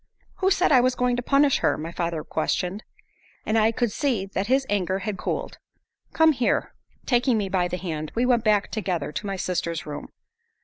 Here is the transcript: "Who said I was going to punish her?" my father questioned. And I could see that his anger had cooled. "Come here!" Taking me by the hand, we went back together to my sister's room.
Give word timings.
"Who 0.37 0.49
said 0.49 0.71
I 0.71 0.81
was 0.81 0.95
going 0.95 1.15
to 1.17 1.21
punish 1.21 1.59
her?" 1.59 1.77
my 1.77 1.91
father 1.91 2.23
questioned. 2.23 2.83
And 3.45 3.55
I 3.55 3.71
could 3.71 3.91
see 3.91 4.25
that 4.25 4.47
his 4.47 4.65
anger 4.67 4.97
had 4.97 5.15
cooled. 5.19 5.59
"Come 6.11 6.31
here!" 6.31 6.73
Taking 7.05 7.37
me 7.37 7.49
by 7.49 7.67
the 7.67 7.77
hand, 7.77 8.11
we 8.15 8.25
went 8.25 8.43
back 8.43 8.71
together 8.71 9.11
to 9.11 9.27
my 9.27 9.35
sister's 9.35 9.85
room. 9.85 10.07